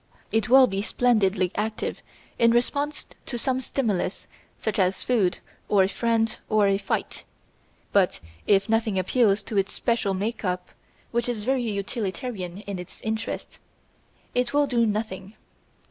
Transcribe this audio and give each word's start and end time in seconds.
It 0.31 0.49
will 0.49 0.65
be 0.65 0.81
splendidly 0.81 1.51
active 1.53 2.01
in 2.39 2.49
response 2.49 3.05
to 3.27 3.37
some 3.37 3.61
stimulus 3.61 4.25
such 4.57 4.79
as 4.79 5.03
food 5.03 5.37
or 5.69 5.83
a 5.83 5.87
friend 5.87 6.35
or 6.49 6.65
a 6.67 6.79
fight, 6.79 7.23
but 7.91 8.19
if 8.47 8.67
nothing 8.67 8.97
appeals 8.97 9.43
to 9.43 9.57
its 9.59 9.73
special 9.73 10.15
make 10.15 10.43
up, 10.43 10.69
which 11.11 11.29
is 11.29 11.43
very 11.43 11.61
utilitarian 11.69 12.61
in 12.61 12.79
its 12.79 13.01
interests, 13.01 13.59
it 14.33 14.53
will 14.55 14.65
do 14.65 14.87
nothing. 14.87 15.35